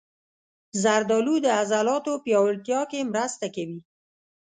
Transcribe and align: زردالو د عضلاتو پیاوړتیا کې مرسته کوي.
زردالو 0.81 1.35
د 1.45 1.47
عضلاتو 1.59 2.13
پیاوړتیا 2.23 2.81
کې 2.91 3.09
مرسته 3.11 3.45
کوي. 3.55 3.79